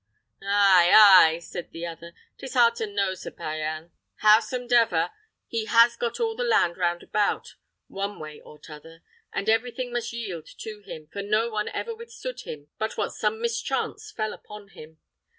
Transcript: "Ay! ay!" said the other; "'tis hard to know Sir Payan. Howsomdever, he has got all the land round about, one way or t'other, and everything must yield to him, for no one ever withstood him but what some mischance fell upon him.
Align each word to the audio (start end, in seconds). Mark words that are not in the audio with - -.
"Ay! 0.41 0.91
ay!" 0.95 1.37
said 1.37 1.69
the 1.69 1.85
other; 1.85 2.13
"'tis 2.39 2.55
hard 2.55 2.73
to 2.73 2.87
know 2.87 3.13
Sir 3.13 3.29
Payan. 3.29 3.91
Howsomdever, 4.23 5.11
he 5.45 5.65
has 5.65 5.95
got 5.95 6.19
all 6.19 6.35
the 6.35 6.43
land 6.43 6.75
round 6.75 7.03
about, 7.03 7.53
one 7.87 8.17
way 8.19 8.39
or 8.41 8.57
t'other, 8.57 9.03
and 9.31 9.47
everything 9.47 9.93
must 9.93 10.11
yield 10.11 10.47
to 10.57 10.81
him, 10.81 11.07
for 11.13 11.21
no 11.21 11.51
one 11.51 11.67
ever 11.67 11.93
withstood 11.93 12.39
him 12.41 12.69
but 12.79 12.97
what 12.97 13.13
some 13.13 13.39
mischance 13.39 14.09
fell 14.09 14.33
upon 14.33 14.69
him. 14.69 14.97